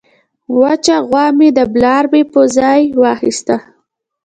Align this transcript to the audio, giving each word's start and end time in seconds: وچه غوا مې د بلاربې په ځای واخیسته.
وچه 0.59 0.95
غوا 1.09 1.25
مې 1.37 1.49
د 1.57 1.59
بلاربې 1.73 2.21
په 2.33 2.41
ځای 2.57 2.81
واخیسته. 3.01 3.55